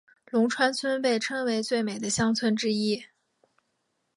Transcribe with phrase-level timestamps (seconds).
[0.31, 3.03] 龙川村被称为最美丽的乡村之一。